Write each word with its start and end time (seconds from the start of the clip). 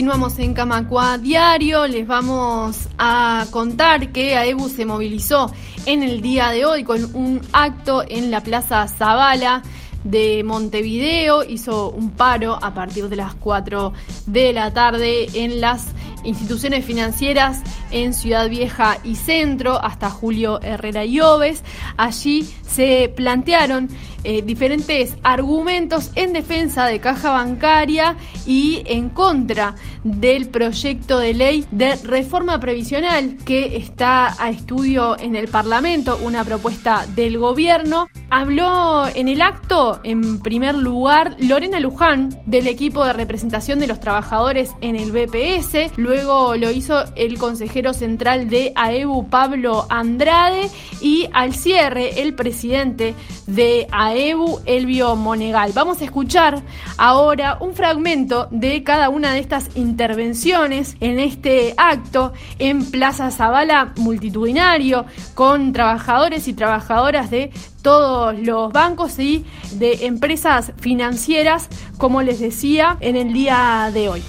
Continuamos 0.00 0.38
en 0.38 0.54
Camacua 0.54 1.18
Diario. 1.18 1.86
Les 1.86 2.06
vamos 2.06 2.88
a 2.96 3.44
contar 3.50 4.10
que 4.12 4.34
AEBU 4.34 4.70
se 4.70 4.86
movilizó 4.86 5.52
en 5.84 6.02
el 6.02 6.22
día 6.22 6.48
de 6.48 6.64
hoy 6.64 6.84
con 6.84 7.14
un 7.14 7.42
acto 7.52 8.02
en 8.08 8.30
la 8.30 8.42
Plaza 8.42 8.88
Zavala 8.88 9.60
de 10.02 10.42
Montevideo. 10.42 11.44
Hizo 11.44 11.90
un 11.90 12.12
paro 12.12 12.58
a 12.62 12.72
partir 12.72 13.10
de 13.10 13.16
las 13.16 13.34
4 13.34 13.92
de 14.24 14.54
la 14.54 14.72
tarde 14.72 15.28
en 15.34 15.60
las 15.60 15.88
instituciones 16.24 16.82
financieras 16.84 17.60
en 17.90 18.14
Ciudad 18.14 18.48
Vieja 18.48 18.96
y 19.04 19.16
Centro 19.16 19.84
hasta 19.84 20.08
Julio 20.08 20.62
Herrera 20.62 21.04
y 21.04 21.20
Oves. 21.20 21.62
Allí 21.98 22.48
se 22.66 23.12
plantearon 23.14 23.90
eh, 24.24 24.42
diferentes 24.42 25.16
argumentos 25.22 26.10
en 26.14 26.32
defensa 26.32 26.86
de 26.86 27.00
caja 27.00 27.30
bancaria 27.30 28.16
y 28.46 28.82
en 28.86 29.08
contra 29.08 29.74
del 30.04 30.48
proyecto 30.48 31.18
de 31.18 31.34
ley 31.34 31.66
de 31.70 31.96
reforma 31.96 32.60
previsional 32.60 33.36
que 33.44 33.76
está 33.76 34.34
a 34.42 34.50
estudio 34.50 35.18
en 35.18 35.36
el 35.36 35.48
Parlamento, 35.48 36.18
una 36.22 36.44
propuesta 36.44 37.06
del 37.14 37.38
gobierno. 37.38 38.08
Habló 38.32 39.08
en 39.08 39.26
el 39.26 39.42
acto, 39.42 39.98
en 40.04 40.38
primer 40.38 40.76
lugar, 40.76 41.34
Lorena 41.40 41.80
Luján, 41.80 42.40
del 42.46 42.68
equipo 42.68 43.04
de 43.04 43.12
representación 43.12 43.80
de 43.80 43.88
los 43.88 43.98
trabajadores 43.98 44.70
en 44.80 44.94
el 44.94 45.10
BPS. 45.10 45.98
Luego 45.98 46.54
lo 46.54 46.70
hizo 46.70 47.02
el 47.16 47.38
consejero 47.38 47.92
central 47.92 48.48
de 48.48 48.72
AEBU, 48.76 49.28
Pablo 49.28 49.84
Andrade. 49.90 50.70
Y 51.00 51.28
al 51.32 51.54
cierre, 51.54 52.22
el 52.22 52.34
presidente 52.34 53.16
de 53.48 53.88
AEBU, 53.90 54.60
Elvio 54.64 55.16
Monegal. 55.16 55.72
Vamos 55.74 56.00
a 56.00 56.04
escuchar 56.04 56.62
ahora 56.98 57.58
un 57.60 57.74
fragmento 57.74 58.46
de 58.52 58.84
cada 58.84 59.08
una 59.08 59.32
de 59.32 59.40
estas 59.40 59.76
intervenciones 59.76 60.96
en 61.00 61.18
este 61.18 61.74
acto 61.76 62.32
en 62.60 62.88
Plaza 62.92 63.32
Zavala 63.32 63.92
multitudinario 63.96 65.04
con 65.34 65.72
trabajadores 65.72 66.46
y 66.46 66.52
trabajadoras 66.52 67.28
de 67.32 67.50
todos 67.82 68.38
los 68.38 68.72
bancos 68.72 69.18
y 69.18 69.44
de 69.72 70.06
empresas 70.06 70.72
financieras, 70.80 71.68
como 71.98 72.22
les 72.22 72.40
decía, 72.40 72.96
en 73.00 73.16
el 73.16 73.32
día 73.32 73.90
de 73.92 74.08
hoy. 74.08 74.22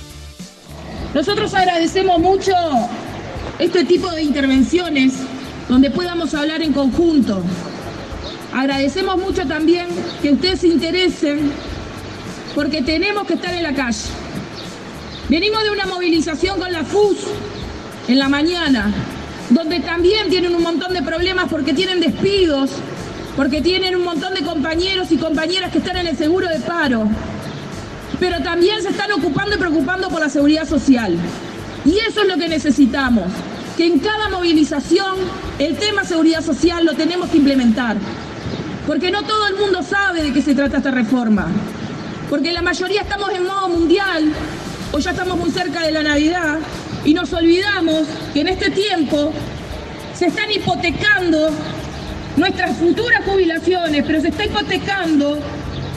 Nosotros 1.14 1.54
agradecemos 1.54 2.20
mucho 2.20 2.54
este 3.60 3.84
tipo 3.84 4.10
de 4.12 4.24
intervenciones 4.24 5.14
donde 5.68 5.92
podamos 5.92 6.34
hablar 6.34 6.62
en 6.62 6.74
conjunto. 6.74 7.42
Agradecemos 8.54 9.18
mucho 9.18 9.46
también 9.48 9.88
que 10.22 10.32
ustedes 10.32 10.62
se 10.62 10.68
interesen 10.68 11.52
porque 12.56 12.82
tenemos 12.82 13.26
que 13.26 13.34
estar 13.34 13.54
en 13.54 13.64
la 13.64 13.74
calle. 13.74 14.10
Venimos 15.30 15.64
de 15.64 15.72
una 15.72 15.86
movilización 15.86 16.60
con 16.60 16.72
la 16.72 16.84
FUS 16.84 17.18
en 18.08 18.20
la 18.20 18.28
mañana, 18.28 18.92
donde 19.50 19.80
también 19.80 20.30
tienen 20.30 20.56
un 20.56 20.64
montón 20.64 20.94
de 20.94 21.02
problemas 21.02 21.48
porque 21.50 21.74
tienen 21.74 22.02
despidos, 22.02 22.72
porque 23.36 23.62
tienen 23.62 23.96
un 23.96 24.04
montón 24.04 24.34
de 24.34 24.42
compañeros 24.42 25.12
y 25.12 25.18
compañeras 25.18 25.72
que 25.72 25.78
están 25.78 25.98
en 25.98 26.08
el 26.08 26.18
seguro 26.18 26.48
de 26.48 26.60
paro, 26.60 27.08
pero 28.20 28.42
también 28.42 28.82
se 28.82 28.90
están 28.90 29.12
ocupando 29.12 29.56
y 29.56 29.60
preocupando 29.60 30.10
por 30.10 30.20
la 30.20 30.30
seguridad 30.30 30.68
social. 30.68 31.18
Y 31.86 31.98
eso 32.00 32.22
es 32.22 32.28
lo 32.28 32.38
que 32.38 32.48
necesitamos, 32.48 33.26
que 33.78 33.86
en 33.86 34.00
cada 34.00 34.30
movilización 34.30 35.16
el 35.60 35.78
tema 35.78 36.04
seguridad 36.04 36.44
social 36.44 36.86
lo 36.86 36.94
tenemos 36.94 37.30
que 37.30 37.38
implementar, 37.38 37.98
porque 38.86 39.12
no 39.12 39.24
todo 39.24 39.48
el 39.48 39.56
mundo 39.56 39.82
sabe 39.82 40.24
de 40.24 40.34
qué 40.34 40.42
se 40.42 40.54
trata 40.54 40.78
esta 40.78 40.92
reforma, 40.92 41.48
porque 42.30 42.52
la 42.52 42.62
mayoría 42.62 43.02
estamos 43.02 43.32
en 43.32 43.46
modo 43.46 43.70
mundial 43.70 44.32
o 44.92 45.00
ya 45.00 45.12
estamos 45.12 45.38
muy 45.38 45.52
cerca 45.52 45.82
de 45.82 45.92
la 45.92 46.04
Navidad 46.04 46.60
y 47.06 47.14
nos 47.14 47.32
olvidamos 47.34 48.08
que 48.34 48.42
en 48.42 48.50
este 48.50 48.70
tiempo 48.70 49.34
se 50.14 50.28
están 50.28 50.52
hipotecando 50.52 51.50
nuestras 52.38 52.78
futuras 52.78 53.22
jubilaciones, 53.26 54.04
pero 54.06 54.22
se 54.22 54.30
está 54.30 54.46
hipotecando 54.46 55.40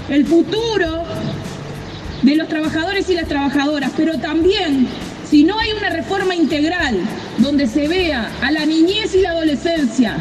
el 0.08 0.26
futuro 0.26 1.04
de 2.22 2.36
los 2.36 2.48
trabajadores 2.48 3.08
y 3.10 3.14
las 3.14 3.28
trabajadoras, 3.28 3.90
pero 3.96 4.18
también 4.18 4.88
si 5.28 5.44
no 5.44 5.58
hay 5.58 5.72
una 5.72 5.90
reforma 5.90 6.34
integral 6.34 6.98
donde 7.38 7.66
se 7.66 7.88
vea 7.88 8.30
a 8.42 8.50
la 8.50 8.66
niñez 8.66 9.14
y 9.14 9.20
la 9.20 9.30
adolescencia, 9.30 10.16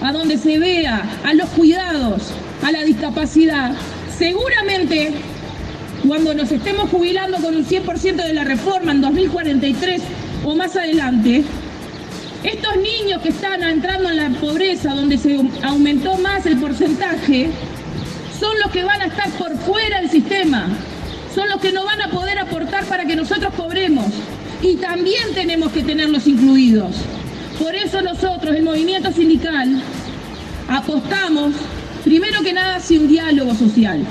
a 0.00 0.12
donde 0.12 0.38
se 0.38 0.58
vea 0.58 1.02
a 1.24 1.34
los 1.34 1.48
cuidados, 1.50 2.32
a 2.62 2.72
la 2.72 2.84
discapacidad, 2.84 3.72
seguramente 4.16 5.12
cuando 6.06 6.34
nos 6.34 6.50
estemos 6.50 6.90
jubilando 6.90 7.38
con 7.38 7.54
un 7.54 7.64
100% 7.64 8.16
de 8.16 8.34
la 8.34 8.44
reforma 8.44 8.92
en 8.92 9.00
2043 9.00 10.02
o 10.44 10.54
más 10.56 10.76
adelante, 10.76 11.44
estos 12.44 12.76
niños 12.76 13.22
que 13.22 13.28
están 13.28 13.62
entrando 13.62 14.10
en 14.10 14.16
la 14.16 14.30
pobreza, 14.40 14.94
donde 14.94 15.16
se 15.16 15.38
aumentó 15.62 16.16
más 16.16 16.44
el 16.46 16.56
porcentaje, 16.58 17.50
son 18.38 18.58
los 18.58 18.72
que 18.72 18.82
van 18.82 19.00
a 19.00 19.06
estar 19.06 19.30
por 19.32 19.56
fuera 19.58 20.00
del 20.00 20.10
sistema, 20.10 20.68
son 21.32 21.48
los 21.48 21.60
que 21.60 21.72
no 21.72 21.84
van 21.84 22.02
a 22.02 22.08
poder 22.10 22.38
aportar 22.38 22.84
para 22.86 23.04
que 23.04 23.14
nosotros 23.14 23.54
cobremos. 23.54 24.06
Y 24.60 24.76
también 24.76 25.32
tenemos 25.34 25.70
que 25.72 25.82
tenerlos 25.82 26.26
incluidos. 26.26 26.96
Por 27.60 27.74
eso 27.74 28.02
nosotros, 28.02 28.56
el 28.56 28.64
movimiento 28.64 29.12
sindical, 29.12 29.80
apostamos, 30.68 31.52
primero 32.04 32.42
que 32.42 32.52
nada, 32.52 32.76
hacia 32.76 32.98
un 32.98 33.08
diálogo 33.08 33.54
social. 33.54 34.04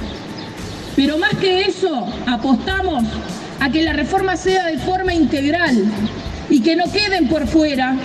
Pero 0.95 1.17
más 1.17 1.33
que 1.35 1.63
eso, 1.63 2.07
apostamos 2.27 3.03
a 3.59 3.69
que 3.69 3.83
la 3.83 3.93
reforma 3.93 4.37
sea 4.37 4.67
de 4.67 4.77
forma 4.77 5.13
integral 5.13 5.85
y 6.49 6.61
que 6.61 6.75
no 6.75 6.91
queden 6.91 7.27
por 7.27 7.47
fuera 7.47 7.95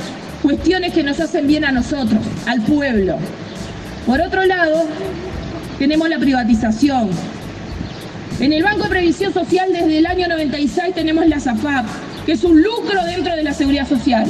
cuestiones 0.46 0.92
que 0.92 1.02
nos 1.02 1.18
hacen 1.18 1.48
bien 1.48 1.64
a 1.64 1.72
nosotros, 1.72 2.20
al 2.46 2.62
pueblo. 2.62 3.18
Por 4.06 4.20
otro 4.20 4.44
lado, 4.44 4.84
tenemos 5.76 6.08
la 6.08 6.20
privatización. 6.20 7.10
En 8.38 8.52
el 8.52 8.62
Banco 8.62 8.84
de 8.84 8.90
Previsión 8.90 9.34
Social 9.34 9.72
desde 9.72 9.98
el 9.98 10.06
año 10.06 10.28
96 10.28 10.94
tenemos 10.94 11.26
la 11.26 11.40
SAFAP, 11.40 11.86
que 12.24 12.32
es 12.32 12.44
un 12.44 12.62
lucro 12.62 13.02
dentro 13.06 13.34
de 13.34 13.42
la 13.42 13.52
seguridad 13.54 13.88
social. 13.88 14.24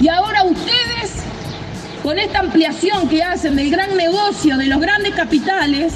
Y 0.00 0.06
ahora 0.06 0.44
ustedes, 0.44 1.24
con 2.04 2.20
esta 2.20 2.38
ampliación 2.38 3.08
que 3.08 3.24
hacen 3.24 3.56
del 3.56 3.72
gran 3.72 3.96
negocio 3.96 4.56
de 4.58 4.66
los 4.68 4.80
grandes 4.80 5.12
capitales, 5.16 5.92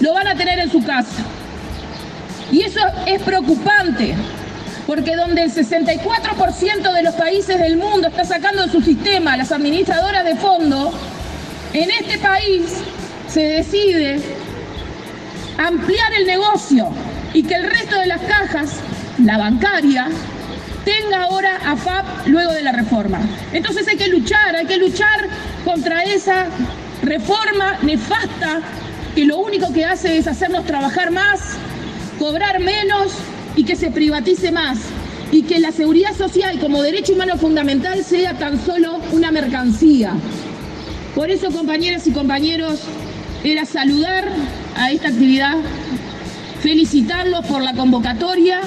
lo 0.00 0.12
van 0.12 0.28
a 0.28 0.34
tener 0.34 0.58
en 0.58 0.70
su 0.70 0.84
casa. 0.84 1.24
Y 2.52 2.60
eso 2.64 2.80
es 3.06 3.22
preocupante, 3.22 4.14
porque 4.90 5.14
donde 5.14 5.44
el 5.44 5.54
64% 5.54 6.92
de 6.92 7.02
los 7.04 7.14
países 7.14 7.60
del 7.60 7.76
mundo 7.76 8.08
está 8.08 8.24
sacando 8.24 8.66
de 8.66 8.72
su 8.72 8.82
sistema 8.82 9.36
las 9.36 9.52
administradoras 9.52 10.24
de 10.24 10.34
fondo, 10.34 10.92
en 11.72 11.92
este 11.92 12.18
país 12.18 12.72
se 13.28 13.40
decide 13.40 14.20
ampliar 15.58 16.12
el 16.14 16.26
negocio 16.26 16.88
y 17.32 17.44
que 17.44 17.54
el 17.54 17.70
resto 17.70 18.00
de 18.00 18.06
las 18.06 18.20
cajas, 18.22 18.80
la 19.22 19.38
bancaria, 19.38 20.08
tenga 20.84 21.22
ahora 21.22 21.60
AFAP 21.66 22.26
luego 22.26 22.52
de 22.52 22.62
la 22.62 22.72
reforma. 22.72 23.20
Entonces 23.52 23.86
hay 23.86 23.96
que 23.96 24.08
luchar, 24.08 24.56
hay 24.56 24.66
que 24.66 24.78
luchar 24.78 25.28
contra 25.64 26.02
esa 26.02 26.46
reforma 27.02 27.78
nefasta 27.82 28.58
que 29.14 29.24
lo 29.24 29.38
único 29.38 29.72
que 29.72 29.84
hace 29.84 30.18
es 30.18 30.26
hacernos 30.26 30.66
trabajar 30.66 31.12
más, 31.12 31.38
cobrar 32.18 32.58
menos 32.58 33.12
y 33.56 33.64
que 33.64 33.76
se 33.76 33.90
privatice 33.90 34.52
más 34.52 34.78
y 35.32 35.42
que 35.42 35.60
la 35.60 35.72
seguridad 35.72 36.16
social 36.16 36.58
como 36.58 36.82
derecho 36.82 37.12
humano 37.12 37.36
fundamental 37.36 38.04
sea 38.04 38.36
tan 38.38 38.64
solo 38.64 38.98
una 39.12 39.30
mercancía. 39.30 40.14
Por 41.14 41.30
eso, 41.30 41.50
compañeras 41.50 42.06
y 42.06 42.12
compañeros, 42.12 42.80
era 43.44 43.64
saludar 43.64 44.28
a 44.76 44.90
esta 44.90 45.08
actividad, 45.08 45.56
felicitarlos 46.60 47.44
por 47.46 47.62
la 47.62 47.74
convocatoria, 47.74 48.60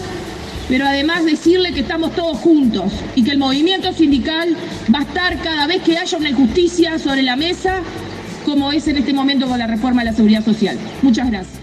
pero 0.68 0.86
además 0.86 1.26
decirle 1.26 1.74
que 1.74 1.82
estamos 1.82 2.16
todos 2.16 2.38
juntos 2.38 2.92
y 3.16 3.24
que 3.24 3.32
el 3.32 3.38
movimiento 3.38 3.92
sindical 3.94 4.56
va 4.94 5.00
a 5.00 5.04
estar 5.04 5.38
cada 5.42 5.68
vez 5.68 5.82
que 5.84 5.98
haya 5.98 6.18
una 6.18 6.30
injusticia 6.30 6.98
sobre 6.98 7.24
la 7.24 7.36
mesa, 7.36 7.82
como 8.46 8.72
es 8.72 8.88
en 8.88 8.98
este 8.98 9.14
momento 9.14 9.48
con 9.48 9.60
la 9.60 9.68
reforma 9.68 10.04
de 10.04 10.12
la 10.12 10.16
seguridad 10.16 10.44
social. 10.44 10.78
Muchas 11.02 11.30
gracias. 11.30 11.60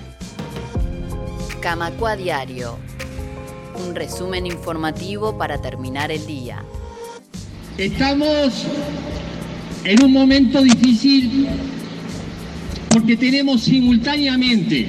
Camacua 1.61 2.17
Diario. 2.17 2.90
Un 3.87 3.95
resumen 3.95 4.47
informativo 4.47 5.37
para 5.39 5.61
terminar 5.61 6.11
el 6.11 6.27
día. 6.27 6.63
Estamos 7.79 8.67
en 9.85 10.05
un 10.05 10.13
momento 10.13 10.63
difícil 10.63 11.47
porque 12.91 13.17
tenemos 13.17 13.63
simultáneamente 13.63 14.87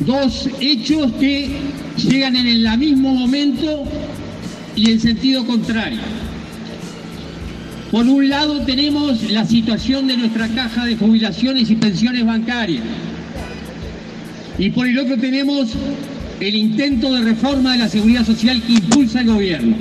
dos 0.00 0.48
hechos 0.60 1.12
que 1.14 1.50
llegan 1.96 2.36
en 2.36 2.46
el 2.46 2.78
mismo 2.78 3.14
momento 3.14 3.84
y 4.74 4.90
en 4.92 5.00
sentido 5.00 5.46
contrario. 5.46 6.00
Por 7.90 8.06
un 8.06 8.28
lado 8.28 8.60
tenemos 8.62 9.30
la 9.30 9.44
situación 9.44 10.06
de 10.06 10.16
nuestra 10.16 10.48
caja 10.48 10.86
de 10.86 10.96
jubilaciones 10.96 11.70
y 11.70 11.76
pensiones 11.76 12.24
bancarias 12.24 12.82
y 14.58 14.70
por 14.70 14.86
el 14.86 14.98
otro 14.98 15.18
tenemos 15.18 15.70
el 16.40 16.54
intento 16.54 17.12
de 17.12 17.22
reforma 17.22 17.72
de 17.72 17.78
la 17.78 17.88
seguridad 17.88 18.24
social 18.24 18.62
que 18.62 18.74
impulsa 18.74 19.20
el 19.20 19.26
gobierno. 19.28 19.76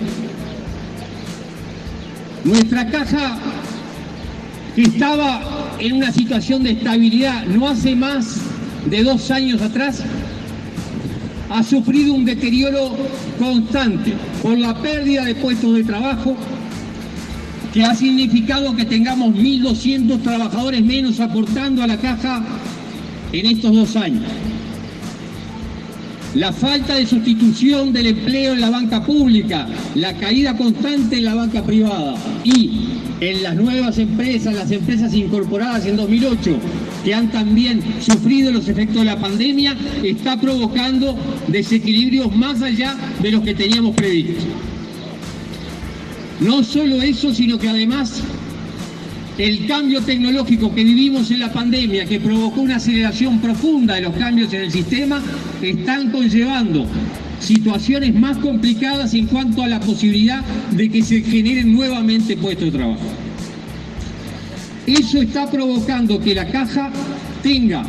Nuestra 2.44 2.89
caja, 2.89 3.38
que 4.75 4.83
estaba 4.83 5.75
en 5.79 5.94
una 5.94 6.11
situación 6.11 6.63
de 6.63 6.71
estabilidad 6.71 7.45
no 7.45 7.67
hace 7.67 7.95
más 7.95 8.38
de 8.89 9.03
dos 9.03 9.31
años 9.31 9.61
atrás, 9.61 10.03
ha 11.50 11.63
sufrido 11.63 12.13
un 12.13 12.25
deterioro 12.25 12.95
constante 13.39 14.13
por 14.41 14.57
la 14.57 14.79
pérdida 14.81 15.25
de 15.25 15.35
puestos 15.35 15.75
de 15.75 15.83
trabajo, 15.83 16.35
que 17.73 17.83
ha 17.83 17.95
significado 17.95 18.75
que 18.75 18.85
tengamos 18.85 19.33
1.200 19.35 20.21
trabajadores 20.21 20.83
menos 20.83 21.19
aportando 21.19 21.81
a 21.81 21.88
la 21.88 21.97
caja 21.97 22.44
en 23.31 23.45
estos 23.47 23.73
dos 23.73 23.95
años 23.95 24.23
la 26.35 26.51
falta 26.51 26.95
de 26.95 27.06
sustitución 27.06 27.94
del 27.94 28.07
empleo 28.07 28.53
en 28.53 28.62
la 28.62 28.69
banca 28.69 29.03
pública, 29.03 29.68
la 29.95 30.13
caída 30.18 30.57
constante 30.57 31.18
en 31.18 31.25
la 31.25 31.35
banca 31.35 31.63
privada 31.63 32.15
y 32.44 32.88
en 33.19 33.44
las 33.44 33.56
nuevas 33.56 33.97
empresas, 34.00 34.53
las 34.53 34.71
empresas 34.71 35.13
incorporadas 35.13 35.85
en 35.85 35.95
2008, 35.95 36.57
que 37.06 37.13
han 37.13 37.31
también 37.31 37.81
sufrido 38.01 38.51
los 38.51 38.68
efectos 38.68 38.97
de 38.97 39.06
la 39.06 39.19
pandemia, 39.19 39.75
está 40.03 40.39
provocando 40.39 41.18
desequilibrios 41.47 42.35
más 42.35 42.62
allá 42.62 42.95
de 43.21 43.31
los 43.31 43.44
que 43.44 43.53
teníamos 43.53 43.95
previsto. 43.95 44.44
No 46.39 46.63
solo 46.63 47.01
eso, 47.01 47.33
sino 47.33 47.57
que 47.57 47.69
además 47.69 48.21
el 49.38 49.65
cambio 49.65 50.01
tecnológico 50.01 50.74
que 50.74 50.83
vivimos 50.83 51.31
en 51.31 51.39
la 51.39 51.51
pandemia, 51.51 52.06
que 52.06 52.19
provocó 52.19 52.62
una 52.62 52.75
aceleración 52.75 53.39
profunda 53.39 53.95
de 53.95 54.01
los 54.01 54.15
cambios 54.15 54.53
en 54.53 54.62
el 54.62 54.71
sistema, 54.71 55.21
están 55.62 56.12
conllevando 56.12 56.85
situaciones 57.39 58.13
más 58.13 58.38
complicadas 58.38 59.13
en 59.13 59.25
cuanto 59.25 59.63
a 59.63 59.68
la 59.68 59.80
posibilidad 59.80 60.41
de 60.71 60.89
que 60.89 61.01
se 61.01 61.21
generen 61.21 61.74
nuevamente 61.74 62.38
puestos 62.38 62.71
de 62.71 62.77
trabajo. 62.77 63.01
Eso 64.85 65.21
está 65.21 65.50
provocando 65.50 66.19
que 66.19 66.35
la 66.35 66.47
caja 66.47 66.91
tenga 67.41 67.83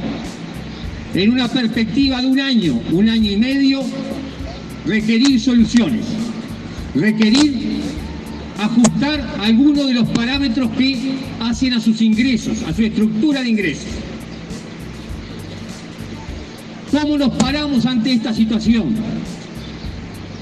en 1.15 1.31
una 1.31 1.49
perspectiva 1.49 2.21
de 2.21 2.27
un 2.27 2.41
año, 2.41 2.81
un 2.91 3.09
año 3.09 3.31
y 3.31 3.37
medio, 3.37 3.83
requerir 4.87 5.41
soluciones, 5.41 6.05
requerir 6.95 7.74
ajustar 8.59 9.37
algunos 9.41 9.87
de 9.87 9.95
los 9.95 10.09
parámetros 10.09 10.71
que 10.73 11.15
hacen 11.41 11.73
a 11.75 11.81
sus 11.81 12.01
ingresos, 12.01 12.63
a 12.63 12.73
su 12.73 12.83
estructura 12.83 13.43
de 13.43 13.49
ingresos. 13.49 13.87
¿Cómo 16.91 17.19
nos 17.19 17.35
paramos 17.35 17.87
ante 17.87 18.13
esta 18.13 18.33
situación? 18.33 18.95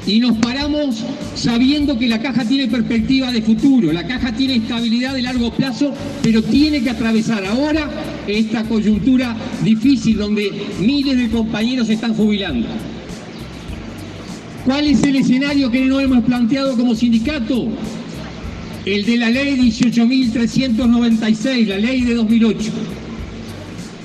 Y 0.06 0.18
nos 0.18 0.36
paramos 0.38 1.02
sabiendo 1.36 1.96
que 1.96 2.08
la 2.08 2.20
caja 2.20 2.44
tiene 2.44 2.66
perspectiva 2.66 3.30
de 3.30 3.40
futuro, 3.40 3.92
la 3.92 4.06
caja 4.06 4.32
tiene 4.32 4.56
estabilidad 4.56 5.14
de 5.14 5.22
largo 5.22 5.52
plazo, 5.52 5.94
pero 6.22 6.42
tiene 6.42 6.82
que 6.82 6.90
atravesar 6.90 7.44
ahora 7.46 7.88
esta 8.26 8.64
coyuntura 8.64 9.36
difícil 9.64 10.18
donde 10.18 10.50
miles 10.80 11.16
de 11.16 11.28
compañeros 11.30 11.86
se 11.86 11.94
están 11.94 12.14
jubilando. 12.14 12.66
¿Cuál 14.64 14.86
es 14.86 15.02
el 15.04 15.16
escenario 15.16 15.70
que 15.70 15.84
no 15.84 16.00
hemos 16.00 16.24
planteado 16.24 16.76
como 16.76 16.94
sindicato? 16.94 17.68
El 18.84 19.04
de 19.04 19.16
la 19.16 19.30
ley 19.30 19.56
18.396, 19.56 21.66
la 21.66 21.78
ley 21.78 22.00
de 22.02 22.14
2008. 22.14 22.72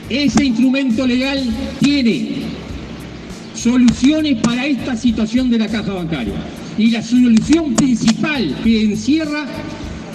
Ese 0.10 0.46
instrumento 0.46 1.06
legal 1.08 1.44
tiene 1.80 2.44
soluciones 3.56 4.40
para 4.42 4.68
esta 4.68 4.96
situación 4.96 5.50
de 5.50 5.58
la 5.58 5.68
caja 5.68 5.94
bancaria. 5.94 6.36
Y 6.78 6.92
la 6.92 7.02
solución 7.02 7.74
principal 7.74 8.56
que 8.64 8.84
encierra 8.84 9.48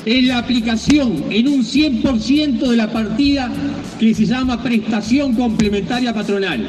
es 0.07 0.23
la 0.25 0.39
aplicación 0.39 1.25
en 1.31 1.49
un 1.49 1.65
100% 1.65 2.69
de 2.69 2.77
la 2.77 2.93
partida 2.93 3.51
que 3.99 4.15
se 4.15 4.27
llama 4.27 4.63
prestación 4.63 5.35
complementaria 5.35 6.15
patronal. 6.15 6.69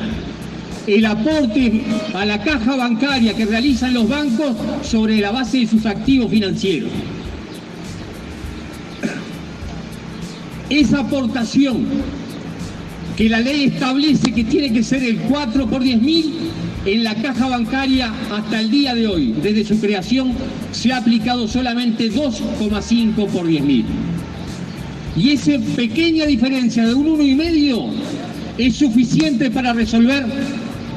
El 0.88 1.06
aporte 1.06 1.84
a 2.14 2.26
la 2.26 2.42
caja 2.44 2.76
bancaria 2.76 3.36
que 3.36 3.46
realizan 3.46 3.94
los 3.94 4.10
bancos 4.10 4.56
sobre 4.82 5.22
la 5.22 5.30
base 5.32 5.60
de 5.60 5.68
sus 5.68 5.86
activos 5.86 6.32
financieros. 6.32 6.90
Esa 10.70 11.00
aportación 11.00 11.86
que 13.16 13.30
la 13.30 13.40
ley 13.40 13.66
establece 13.66 14.32
que 14.32 14.44
tiene 14.44 14.74
que 14.74 14.84
ser 14.84 15.04
el 15.04 15.18
4 15.18 15.68
por 15.68 15.84
10 15.84 16.02
mil, 16.02 16.34
en 16.86 17.04
la 17.04 17.16
caja 17.16 17.48
bancaria 17.48 18.12
hasta 18.32 18.60
el 18.60 18.70
día 18.70 18.94
de 18.94 19.08
hoy, 19.08 19.34
desde 19.42 19.64
su 19.64 19.80
creación, 19.80 20.34
se 20.72 20.92
ha 20.92 20.98
aplicado 20.98 21.48
solamente 21.48 22.12
2,5 22.12 23.28
por 23.28 23.48
10 23.48 23.64
mil. 23.64 23.86
Y 25.16 25.30
esa 25.30 25.60
pequeña 25.76 26.26
diferencia 26.26 26.86
de 26.88 26.94
un 26.94 27.20
1,5 27.20 27.90
es 28.58 28.76
suficiente 28.76 29.52
para 29.52 29.74
resolver 29.74 30.26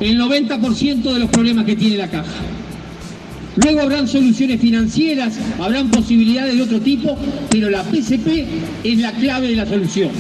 el 0.01 0.19
90% 0.19 1.13
de 1.13 1.19
los 1.19 1.31
problemas 1.31 1.65
que 1.65 1.77
tiene 1.77 1.99
la 1.99 2.09
caja. 2.09 2.33
Luego 3.57 3.81
habrán 3.81 4.07
soluciones 4.07 4.61
financieras, 4.61 5.39
habrán 5.59 5.91
posibilidades 5.91 6.57
de 6.57 6.63
otro 6.63 6.81
tipo, 6.81 7.17
pero 7.51 7.71
la 7.71 7.83
PCP 7.83 8.47
es 8.85 8.99
la 8.99 9.13
clave 9.13 9.49
de 9.49 9.57
la 9.57 9.67
solución. 9.67 10.11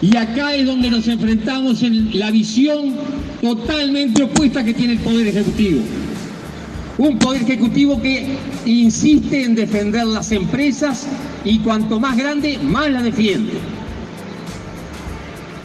Y 0.00 0.16
acá 0.16 0.54
es 0.54 0.66
donde 0.66 0.90
nos 0.90 1.08
enfrentamos 1.08 1.82
en 1.82 2.16
la 2.18 2.30
visión 2.30 2.94
totalmente 3.40 4.22
opuesta 4.22 4.62
que 4.62 4.74
tiene 4.74 4.94
el 4.94 4.98
Poder 5.00 5.26
Ejecutivo. 5.26 5.80
Un 6.98 7.18
Poder 7.18 7.42
Ejecutivo 7.42 8.00
que 8.00 8.28
insiste 8.64 9.42
en 9.42 9.54
defender 9.54 10.06
las 10.06 10.30
empresas 10.32 11.06
y 11.44 11.58
cuanto 11.58 11.98
más 11.98 12.16
grande, 12.16 12.58
más 12.62 12.90
la 12.90 13.02
defiende. 13.02 13.52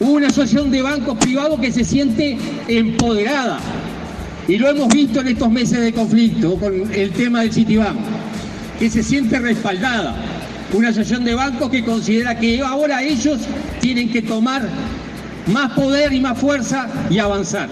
Una 0.00 0.26
asociación 0.26 0.72
de 0.72 0.82
bancos 0.82 1.16
privados 1.18 1.60
que 1.60 1.70
se 1.70 1.84
siente 1.84 2.36
empoderada, 2.66 3.60
y 4.48 4.56
lo 4.58 4.68
hemos 4.68 4.88
visto 4.88 5.20
en 5.20 5.28
estos 5.28 5.50
meses 5.50 5.80
de 5.80 5.92
conflicto 5.92 6.56
con 6.56 6.92
el 6.92 7.10
tema 7.12 7.42
del 7.42 7.52
Citibank, 7.52 7.98
que 8.78 8.90
se 8.90 9.02
siente 9.02 9.38
respaldada. 9.38 10.16
Una 10.72 10.88
asociación 10.88 11.24
de 11.24 11.34
bancos 11.34 11.70
que 11.70 11.84
considera 11.84 12.38
que 12.38 12.60
ahora 12.60 13.02
ellos 13.02 13.40
tienen 13.80 14.10
que 14.10 14.22
tomar 14.22 14.68
más 15.46 15.72
poder 15.72 16.12
y 16.12 16.20
más 16.20 16.38
fuerza 16.38 16.88
y 17.10 17.18
avanzar. 17.18 17.68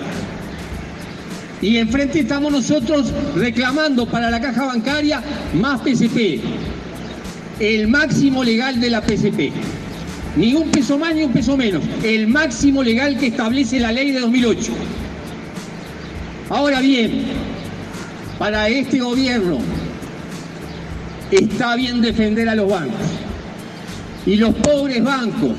Y 1.62 1.76
enfrente 1.76 2.20
estamos 2.20 2.52
nosotros 2.52 3.12
reclamando 3.34 4.06
para 4.06 4.30
la 4.30 4.40
caja 4.40 4.66
bancaria 4.66 5.22
más 5.54 5.80
PCP, 5.80 6.40
el 7.58 7.88
máximo 7.88 8.44
legal 8.44 8.80
de 8.80 8.90
la 8.90 9.02
PCP. 9.02 9.52
Ni 10.36 10.54
un 10.54 10.70
peso 10.70 10.96
más 10.96 11.14
ni 11.14 11.24
un 11.24 11.32
peso 11.32 11.56
menos, 11.56 11.82
el 12.04 12.28
máximo 12.28 12.82
legal 12.82 13.18
que 13.18 13.26
establece 13.26 13.80
la 13.80 13.92
ley 13.92 14.12
de 14.12 14.20
2008. 14.20 14.72
Ahora 16.50 16.80
bien, 16.80 17.26
para 18.36 18.68
este 18.68 18.98
gobierno 18.98 19.58
está 21.30 21.76
bien 21.76 22.02
defender 22.02 22.48
a 22.48 22.56
los 22.56 22.68
bancos. 22.68 23.06
Y 24.26 24.34
los 24.34 24.52
pobres 24.56 25.02
bancos, 25.02 25.52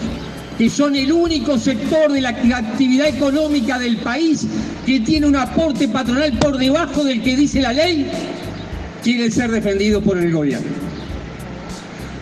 que 0.57 0.69
son 0.69 0.97
el 0.97 1.13
único 1.13 1.57
sector 1.57 2.11
de 2.11 2.19
la 2.19 2.29
actividad 2.29 3.07
económica 3.07 3.79
del 3.79 3.97
país 3.97 4.45
que 4.85 4.99
tiene 4.99 5.27
un 5.27 5.37
aporte 5.37 5.87
patronal 5.87 6.33
por 6.33 6.57
debajo 6.57 7.05
del 7.05 7.23
que 7.23 7.37
dice 7.37 7.61
la 7.61 7.71
ley, 7.71 8.07
quieren 9.01 9.31
ser 9.31 9.49
defendidos 9.49 10.03
por 10.03 10.17
el 10.17 10.29
gobierno. 10.29 10.67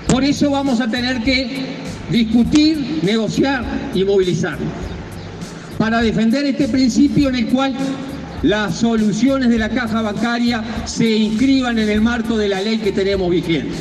Por 0.07 0.23
eso 0.23 0.51
vamos 0.51 0.79
a 0.79 0.87
tener 0.87 1.23
que 1.23 1.65
discutir, 2.11 2.99
negociar 3.01 3.65
y 3.95 4.03
movilizar 4.03 4.57
para 5.79 6.01
defender 6.01 6.45
este 6.45 6.67
principio 6.67 7.29
en 7.29 7.35
el 7.35 7.47
cual 7.47 7.73
las 8.43 8.75
soluciones 8.75 9.49
de 9.49 9.57
la 9.57 9.69
caja 9.69 10.01
bancaria 10.01 10.63
se 10.85 11.09
inscriban 11.09 11.77
en 11.77 11.89
el 11.89 12.01
marco 12.01 12.37
de 12.37 12.49
la 12.49 12.61
ley 12.61 12.77
que 12.77 12.91
tenemos 12.91 13.29
vigente. 13.29 13.75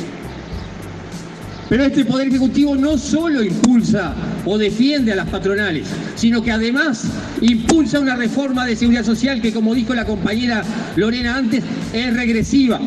Pero 1.69 1.83
este 1.83 2.03
Poder 2.03 2.27
Ejecutivo 2.27 2.75
no 2.75 2.97
solo 2.97 3.43
impulsa 3.43 4.15
o 4.43 4.57
defiende 4.57 5.13
a 5.13 5.15
las 5.15 5.29
patronales, 5.29 5.87
sino 6.15 6.41
que 6.41 6.51
además 6.51 7.05
impulsa 7.41 7.99
una 7.99 8.15
reforma 8.15 8.65
de 8.65 8.75
seguridad 8.75 9.05
social 9.05 9.39
que, 9.39 9.53
como 9.53 9.75
dijo 9.75 9.93
la 9.93 10.05
compañera 10.05 10.63
Lorena 10.95 11.37
antes, 11.37 11.63
es 11.93 12.13
regresiva. 12.15 12.79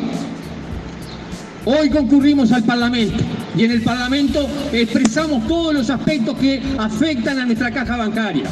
Hoy 1.65 1.91
concurrimos 1.91 2.51
al 2.51 2.65
Parlamento 2.65 3.23
y 3.57 3.65
en 3.65 3.71
el 3.71 3.83
Parlamento 3.83 4.49
expresamos 4.73 5.47
todos 5.47 5.73
los 5.73 5.89
aspectos 5.89 6.37
que 6.39 6.61
afectan 6.77 7.39
a 7.39 7.47
nuestra 7.47 7.71
caja 7.71 7.97
bancaria 7.97 8.47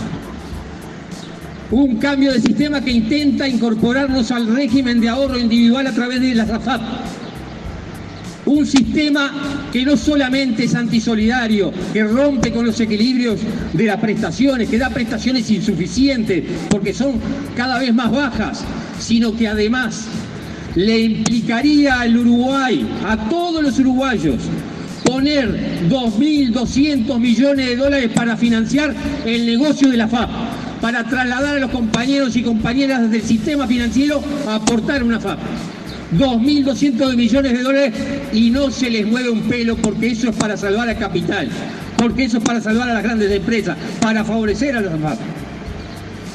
un 1.70 1.96
cambio 1.96 2.32
de 2.32 2.40
sistema 2.40 2.80
que 2.80 2.90
intenta 2.90 3.48
incorporarnos 3.48 4.30
al 4.30 4.46
régimen 4.54 5.00
de 5.00 5.08
ahorro 5.08 5.38
individual 5.38 5.86
a 5.86 5.92
través 5.92 6.20
de 6.20 6.34
la 6.34 6.44
RAFAP. 6.44 6.80
un 8.46 8.66
sistema 8.66 9.30
que 9.72 9.84
no 9.84 9.96
solamente 9.96 10.64
es 10.64 10.74
antisolidario, 10.74 11.72
que 11.92 12.02
rompe 12.02 12.50
con 12.50 12.66
los 12.66 12.80
equilibrios 12.80 13.38
de 13.72 13.84
las 13.84 13.98
prestaciones, 13.98 14.68
que 14.68 14.78
da 14.78 14.90
prestaciones 14.90 15.48
insuficientes 15.50 16.42
porque 16.68 16.92
son 16.92 17.20
cada 17.54 17.78
vez 17.78 17.94
más 17.94 18.10
bajas, 18.10 18.64
sino 18.98 19.36
que 19.36 19.46
además 19.46 20.06
le 20.74 20.98
implicaría 20.98 22.00
al 22.00 22.16
Uruguay, 22.16 22.88
a 23.06 23.28
todos 23.28 23.62
los 23.62 23.78
uruguayos, 23.78 24.36
poner 25.04 25.88
2.200 25.88 27.18
millones 27.18 27.66
de 27.66 27.76
dólares 27.76 28.10
para 28.14 28.36
financiar 28.36 28.94
el 29.24 29.46
negocio 29.46 29.90
de 29.90 29.96
la 29.96 30.08
FAP, 30.08 30.30
para 30.80 31.04
trasladar 31.04 31.56
a 31.56 31.60
los 31.60 31.70
compañeros 31.70 32.36
y 32.36 32.42
compañeras 32.42 33.10
del 33.10 33.22
sistema 33.22 33.66
financiero 33.66 34.22
a 34.46 34.56
aportar 34.56 35.02
una 35.02 35.20
FAP. 35.20 35.38
2.200 36.16 37.14
millones 37.14 37.52
de 37.52 37.62
dólares 37.62 37.94
y 38.32 38.50
no 38.50 38.70
se 38.70 38.90
les 38.90 39.06
mueve 39.06 39.30
un 39.30 39.42
pelo 39.42 39.76
porque 39.76 40.08
eso 40.08 40.30
es 40.30 40.36
para 40.36 40.56
salvar 40.56 40.88
al 40.88 40.98
capital, 40.98 41.48
porque 41.96 42.24
eso 42.24 42.38
es 42.38 42.44
para 42.44 42.60
salvar 42.60 42.90
a 42.90 42.94
las 42.94 43.02
grandes 43.02 43.30
empresas, 43.30 43.76
para 44.00 44.24
favorecer 44.24 44.76
a 44.76 44.80
las 44.80 44.98
FAP. 45.00 45.18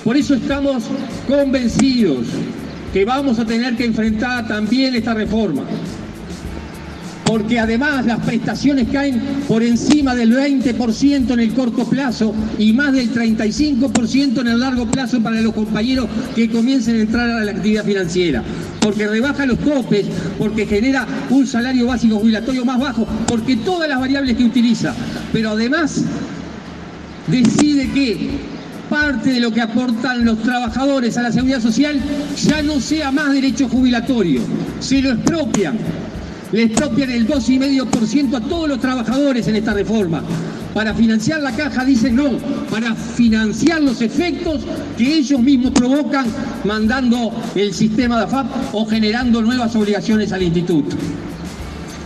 Por 0.04 0.16
eso 0.16 0.36
estamos 0.36 0.84
convencidos 1.28 2.28
que 2.94 3.04
vamos 3.04 3.40
a 3.40 3.46
tener 3.46 3.76
que 3.76 3.86
enfrentar 3.86 4.48
también 4.48 4.96
esta 4.96 5.14
reforma 5.14 5.64
porque 7.26 7.60
además 7.60 8.06
las 8.06 8.20
prestaciones 8.20 8.88
caen 8.94 9.20
por 9.48 9.64
encima 9.64 10.14
del 10.14 10.32
20% 10.34 11.32
en 11.32 11.40
el 11.40 11.54
corto 11.54 11.84
plazo 11.86 12.34
y 12.60 12.72
más 12.72 12.94
del 12.94 13.12
35% 13.12 14.42
en 14.42 14.48
el 14.48 14.60
largo 14.60 14.86
plazo 14.86 15.22
para 15.22 15.42
los 15.42 15.54
compañeros 15.54 16.08
que 16.36 16.50
comiencen 16.50 16.98
a 16.98 17.02
entrar 17.02 17.30
a 17.30 17.44
la 17.44 17.52
actividad 17.52 17.84
financiera, 17.84 18.44
porque 18.80 19.08
rebaja 19.08 19.46
los 19.48 19.58
topes, 19.60 20.06
porque 20.38 20.68
genera 20.68 21.08
un 21.32 21.48
salario 21.48 21.88
básico 21.88 22.20
jubilatorio 22.20 22.64
más 22.64 22.80
bajo, 22.80 23.08
porque 23.28 23.58
todas 23.58 23.90
las 23.90 24.00
variables 24.00 24.38
que 24.38 24.44
utiliza, 24.44 24.94
pero 25.34 25.50
además 25.50 26.04
decide 27.28 27.90
que 27.92 28.56
parte 28.88 29.32
de 29.32 29.40
lo 29.40 29.52
que 29.52 29.62
aportan 29.62 30.24
los 30.24 30.44
trabajadores 30.44 31.18
a 31.18 31.24
la 31.24 31.32
seguridad 31.32 31.60
social 31.60 32.00
ya 32.38 32.62
no 32.62 32.80
sea 32.80 33.12
más 33.12 33.34
derecho 33.34 33.68
jubilatorio, 33.68 34.42
se 34.80 35.02
lo 35.02 35.12
expropian 35.12 35.76
le 36.56 36.64
expropian 36.64 37.12
el 37.12 37.28
2,5% 37.28 38.38
a 38.38 38.40
todos 38.40 38.70
los 38.70 38.80
trabajadores 38.80 39.46
en 39.50 39.58
esta 39.58 39.74
reforma. 39.74 40.24
Para 40.74 40.94
financiar 40.94 41.42
la 41.42 41.52
caja 41.52 41.84
dicen 41.84 42.16
no, 42.16 42.32
para 42.70 42.96
financiar 42.96 43.82
los 43.82 44.02
efectos 44.02 44.62
que 44.98 45.18
ellos 45.18 45.42
mismos 45.42 45.72
provocan 45.72 46.26
mandando 46.64 47.34
el 47.56 47.74
sistema 47.74 48.20
de 48.20 48.24
AFAP 48.24 48.48
o 48.74 48.86
generando 48.86 49.42
nuevas 49.42 49.76
obligaciones 49.76 50.32
al 50.32 50.44
instituto. 50.44 50.96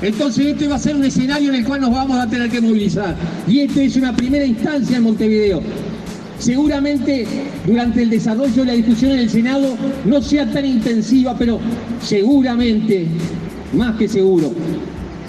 Entonces 0.01 0.48
este 0.48 0.68
va 0.68 0.77
a 0.77 0.79
ser 0.79 0.96
un 0.96 1.03
escenario 1.03 1.50
en 1.50 1.56
el 1.56 1.65
cual 1.65 1.82
nos 1.82 1.91
vamos 1.91 2.18
a 2.18 2.27
tener 2.27 2.50
que 2.50 2.60
movilizar. 2.60 3.15
Y 3.48 3.60
esta 3.60 3.84
es 3.84 3.98
una 3.98 4.15
primera 4.15 4.46
instancia 4.46 4.98
en 4.98 5.03
Montevideo. 5.03 5.62
Seguramente 6.39 7.27
durante 7.68 8.01
el 8.01 8.10
desarrollo 8.10 8.56
de 8.56 8.65
la 8.65 8.74
discusión 8.74 9.12
en 9.12 9.20
el 9.20 9.29
Senado 9.29 9.75
no 10.06 10.22
sea 10.24 10.51
tan 10.51 10.65
intensiva, 10.65 11.36
pero 11.38 11.60
seguramente 12.01 13.08
más 13.74 13.96
que 13.98 14.08
seguro. 14.08 14.52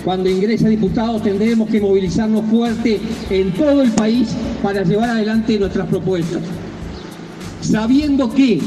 Cuando 0.04 0.30
ingrese 0.30 0.66
a 0.66 0.70
diputados 0.70 1.22
tendremos 1.22 1.68
que 1.68 1.80
movilizarnos 1.80 2.44
fuerte 2.46 3.00
en 3.28 3.52
todo 3.52 3.82
el 3.82 3.90
país 3.92 4.30
para 4.62 4.82
llevar 4.82 5.10
adelante 5.10 5.58
nuestras 5.58 5.86
propuestas. 5.88 6.42
Sabiendo 7.60 8.32
que 8.32 8.60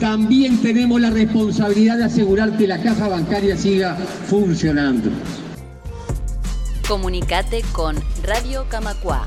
también 0.00 0.60
tenemos 0.62 1.00
la 1.00 1.10
responsabilidad 1.10 1.98
de 1.98 2.04
asegurar 2.04 2.56
que 2.56 2.66
la 2.66 2.82
caja 2.82 3.08
bancaria 3.08 3.56
siga 3.56 3.96
funcionando. 4.26 5.10
Comunicate 6.88 7.62
con 7.72 7.96
Radio 8.24 8.66
Camacua. 8.68 9.26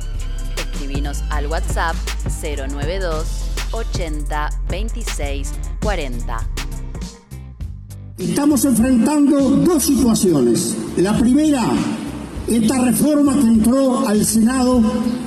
Escribinos 0.57 1.23
al 1.29 1.47
WhatsApp 1.47 1.95
092 2.41 3.45
80 3.71 4.49
26 4.69 5.53
40. 5.81 6.54
Estamos 8.17 8.63
enfrentando 8.63 9.37
dos 9.37 9.83
situaciones. 9.83 10.73
La 10.95 11.17
primera, 11.17 11.65
esta 12.47 12.85
reforma 12.85 13.33
que 13.33 13.45
entró 13.45 14.07
al 14.07 14.23
Senado 14.23 14.81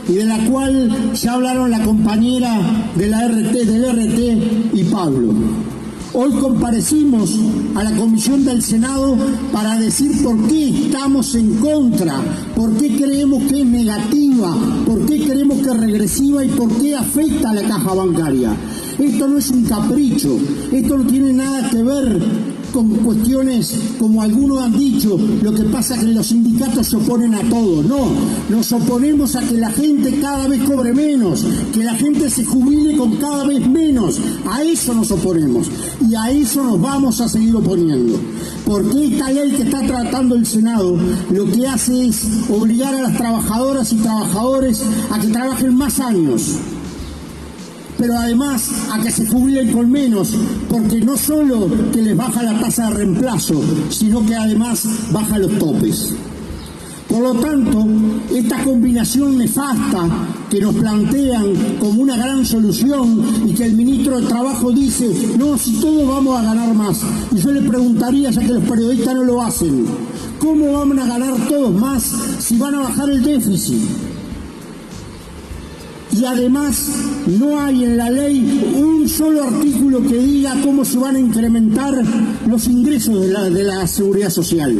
y 0.08 0.14
de 0.14 0.24
la 0.24 0.42
cual 0.46 1.12
ya 1.12 1.34
hablaron 1.34 1.70
la 1.70 1.84
compañera 1.84 2.58
de 2.96 3.08
la 3.08 3.28
RT, 3.28 3.52
del 3.52 3.84
RT 3.92 4.72
y 4.72 4.84
Pablo. 4.84 5.34
Hoy 6.14 6.30
comparecimos 6.40 7.38
a 7.74 7.84
la 7.84 7.94
comisión 7.94 8.46
del 8.46 8.62
Senado 8.62 9.18
para 9.52 9.78
decir 9.78 10.22
por 10.22 10.48
qué 10.48 10.86
estamos 10.86 11.34
en 11.34 11.56
contra, 11.56 12.18
por 12.56 12.74
qué 12.78 12.96
creemos 12.96 13.42
que 13.42 13.60
es 13.60 13.66
negativa, 13.66 14.56
por 14.86 15.04
qué 15.04 15.28
creemos 15.28 15.58
que 15.58 15.68
es 15.68 15.76
regresiva 15.76 16.42
y 16.42 16.48
por 16.48 16.74
qué 16.80 16.96
afecta 16.96 17.50
a 17.50 17.54
la 17.54 17.68
caja 17.68 17.92
bancaria. 17.92 18.56
Esto 18.98 19.28
no 19.28 19.36
es 19.36 19.50
un 19.50 19.64
capricho, 19.64 20.38
esto 20.72 20.96
no 20.96 21.04
tiene 21.04 21.34
nada 21.34 21.68
que 21.68 21.82
ver 21.82 22.57
con 22.72 22.88
cuestiones 22.96 23.74
como 23.98 24.22
algunos 24.22 24.62
han 24.62 24.78
dicho, 24.78 25.18
lo 25.42 25.52
que 25.52 25.64
pasa 25.64 25.94
es 25.94 26.00
que 26.00 26.12
los 26.12 26.26
sindicatos 26.26 26.86
se 26.86 26.96
oponen 26.96 27.34
a 27.34 27.42
todo. 27.48 27.82
No, 27.82 28.10
nos 28.48 28.72
oponemos 28.72 29.36
a 29.36 29.40
que 29.40 29.56
la 29.56 29.70
gente 29.70 30.18
cada 30.20 30.48
vez 30.48 30.62
cobre 30.64 30.92
menos, 30.92 31.44
que 31.72 31.84
la 31.84 31.94
gente 31.94 32.30
se 32.30 32.44
jubile 32.44 32.96
con 32.96 33.16
cada 33.16 33.46
vez 33.46 33.66
menos. 33.68 34.20
A 34.48 34.62
eso 34.62 34.94
nos 34.94 35.10
oponemos 35.10 35.68
y 36.08 36.14
a 36.14 36.30
eso 36.30 36.62
nos 36.62 36.80
vamos 36.80 37.20
a 37.20 37.28
seguir 37.28 37.54
oponiendo. 37.56 38.18
Porque 38.64 39.06
esta 39.06 39.30
ley 39.30 39.52
que 39.52 39.62
está 39.62 39.80
tratando 39.86 40.34
el 40.34 40.46
Senado 40.46 40.96
lo 41.30 41.46
que 41.46 41.66
hace 41.66 42.08
es 42.08 42.22
obligar 42.50 42.94
a 42.94 43.02
las 43.02 43.16
trabajadoras 43.16 43.92
y 43.92 43.96
trabajadores 43.96 44.82
a 45.10 45.18
que 45.18 45.28
trabajen 45.28 45.74
más 45.74 46.00
años 46.00 46.58
pero 47.98 48.16
además 48.16 48.70
a 48.92 49.02
que 49.02 49.10
se 49.10 49.26
jubilen 49.26 49.72
con 49.72 49.90
menos, 49.90 50.32
porque 50.70 51.00
no 51.00 51.16
solo 51.16 51.68
que 51.92 52.00
les 52.00 52.16
baja 52.16 52.42
la 52.42 52.58
tasa 52.60 52.88
de 52.88 52.96
reemplazo, 52.96 53.60
sino 53.90 54.24
que 54.24 54.36
además 54.36 54.84
baja 55.12 55.38
los 55.38 55.58
topes. 55.58 56.14
Por 57.08 57.22
lo 57.22 57.34
tanto, 57.40 57.86
esta 58.30 58.62
combinación 58.62 59.38
nefasta 59.38 60.06
que 60.50 60.60
nos 60.60 60.74
plantean 60.74 61.54
como 61.80 62.02
una 62.02 62.16
gran 62.18 62.44
solución 62.44 63.24
y 63.46 63.54
que 63.54 63.64
el 63.64 63.74
ministro 63.74 64.20
de 64.20 64.26
Trabajo 64.26 64.70
dice, 64.70 65.10
no, 65.38 65.56
si 65.56 65.80
todos 65.80 66.06
vamos 66.06 66.38
a 66.38 66.42
ganar 66.42 66.74
más. 66.74 67.00
Y 67.32 67.38
yo 67.38 67.50
le 67.50 67.62
preguntaría, 67.62 68.30
ya 68.30 68.42
que 68.42 68.52
los 68.52 68.64
periodistas 68.64 69.14
no 69.14 69.24
lo 69.24 69.42
hacen, 69.42 69.86
¿cómo 70.38 70.72
van 70.72 70.98
a 70.98 71.06
ganar 71.06 71.34
todos 71.48 71.74
más 71.74 72.02
si 72.40 72.58
van 72.58 72.74
a 72.74 72.80
bajar 72.80 73.08
el 73.08 73.22
déficit? 73.22 74.07
Y 76.20 76.24
además 76.24 76.88
no 77.26 77.60
hay 77.60 77.84
en 77.84 77.96
la 77.96 78.10
ley 78.10 78.74
un 78.76 79.08
solo 79.08 79.44
artículo 79.44 80.02
que 80.02 80.16
diga 80.16 80.54
cómo 80.62 80.84
se 80.84 80.98
van 80.98 81.16
a 81.16 81.18
incrementar 81.18 81.94
los 82.46 82.66
ingresos 82.66 83.20
de 83.20 83.28
la, 83.28 83.50
de 83.50 83.62
la 83.62 83.86
seguridad 83.86 84.30
social. 84.30 84.76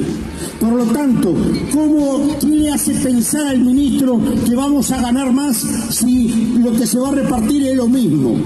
Por 0.61 0.73
lo 0.73 0.85
tanto, 0.85 1.35
¿cómo 1.73 2.37
le 2.43 2.71
hace 2.71 2.95
pensar 2.95 3.47
al 3.47 3.61
ministro 3.61 4.21
que 4.45 4.55
vamos 4.55 4.91
a 4.91 5.01
ganar 5.01 5.33
más 5.33 5.65
si 5.91 6.59
lo 6.63 6.73
que 6.73 6.87
se 6.87 6.99
va 6.99 7.11
a 7.11 7.13
repartir 7.13 7.63
es 7.67 7.77
lo 7.77 7.87
mismo? 7.87 8.37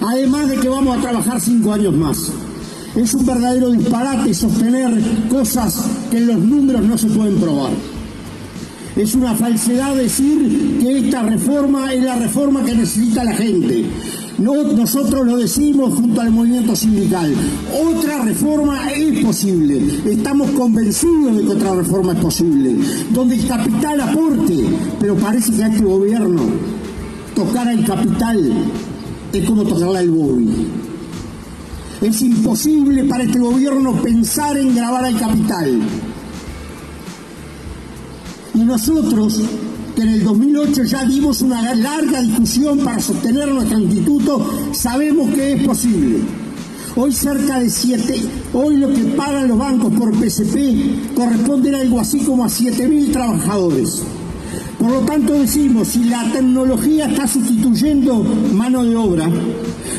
Además 0.00 0.48
de 0.48 0.56
que 0.56 0.68
vamos 0.68 0.96
a 0.96 1.00
trabajar 1.00 1.40
cinco 1.40 1.72
años 1.72 1.94
más. 1.94 2.32
Es 2.96 3.14
un 3.14 3.24
verdadero 3.24 3.70
disparate 3.70 4.34
sostener 4.34 5.00
cosas 5.28 5.84
que 6.10 6.18
en 6.18 6.26
los 6.26 6.38
números 6.38 6.82
no 6.82 6.98
se 6.98 7.06
pueden 7.06 7.36
probar. 7.36 7.70
Es 9.00 9.14
una 9.14 9.34
falsedad 9.34 9.96
decir 9.96 10.78
que 10.78 10.98
esta 10.98 11.22
reforma 11.22 11.90
es 11.94 12.04
la 12.04 12.16
reforma 12.16 12.62
que 12.62 12.74
necesita 12.74 13.24
la 13.24 13.32
gente. 13.32 13.86
No, 14.36 14.62
nosotros 14.62 15.26
lo 15.26 15.38
decimos 15.38 15.94
junto 15.94 16.20
al 16.20 16.30
movimiento 16.30 16.76
sindical. 16.76 17.34
Otra 17.82 18.22
reforma 18.22 18.90
es 18.92 19.24
posible. 19.24 19.80
Estamos 20.04 20.50
convencidos 20.50 21.34
de 21.34 21.44
que 21.44 21.48
otra 21.48 21.76
reforma 21.76 22.12
es 22.12 22.18
posible. 22.18 22.76
Donde 23.10 23.36
el 23.36 23.46
capital 23.48 24.02
aporte. 24.02 24.66
Pero 25.00 25.16
parece 25.16 25.50
que 25.52 25.64
a 25.64 25.68
este 25.68 25.82
gobierno 25.82 26.42
tocar 27.34 27.68
al 27.68 27.82
capital 27.86 28.52
es 29.32 29.44
como 29.46 29.62
tocarle 29.62 29.98
al 29.98 30.10
bobby. 30.10 30.66
Es 32.02 32.20
imposible 32.20 33.04
para 33.04 33.24
este 33.24 33.38
gobierno 33.38 33.94
pensar 34.02 34.58
en 34.58 34.74
grabar 34.74 35.06
al 35.06 35.18
capital. 35.18 35.80
Y 38.60 38.64
nosotros, 38.64 39.40
que 39.96 40.02
en 40.02 40.08
el 40.10 40.22
2008 40.22 40.84
ya 40.84 41.06
dimos 41.06 41.40
una 41.40 41.74
larga 41.74 42.20
discusión 42.20 42.80
para 42.80 43.00
sostener 43.00 43.48
nuestro 43.48 43.78
instituto, 43.78 44.50
sabemos 44.72 45.30
que 45.30 45.54
es 45.54 45.62
posible. 45.66 46.18
Hoy 46.94 47.10
cerca 47.10 47.58
de 47.58 47.70
7, 47.70 48.20
hoy 48.52 48.76
lo 48.76 48.92
que 48.92 49.04
pagan 49.16 49.48
los 49.48 49.56
bancos 49.56 49.94
por 49.94 50.12
PCP 50.12 51.14
corresponde 51.16 51.74
a 51.74 51.80
algo 51.80 52.00
así 52.00 52.18
como 52.18 52.44
a 52.44 52.48
7.000 52.48 53.12
trabajadores. 53.12 54.02
Por 54.78 54.90
lo 54.90 55.00
tanto 55.00 55.32
decimos, 55.32 55.88
si 55.88 56.04
la 56.04 56.30
tecnología 56.30 57.06
está 57.06 57.26
sustituyendo 57.26 58.22
mano 58.52 58.84
de 58.84 58.94
obra, 58.94 59.30